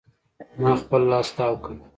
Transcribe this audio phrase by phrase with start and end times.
[0.61, 1.73] ما خپل لاس تاو کړ.